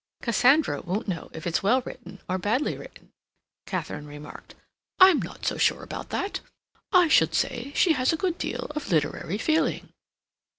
"Cassandra 0.23 0.81
won't 0.81 1.07
know 1.07 1.29
if 1.31 1.45
it's 1.45 1.61
well 1.61 1.81
written 1.81 2.21
or 2.27 2.39
badly 2.39 2.75
written," 2.75 3.11
Katharine 3.67 4.07
remarked. 4.07 4.55
"I'm 4.99 5.19
not 5.19 5.45
so 5.45 5.59
sure 5.59 5.83
about 5.83 6.09
that. 6.09 6.39
I 6.91 7.07
should 7.07 7.35
say 7.35 7.71
she 7.75 7.93
has 7.93 8.11
a 8.11 8.17
good 8.17 8.39
deal 8.39 8.65
of 8.75 8.89
literary 8.89 9.37
feeling." 9.37 9.89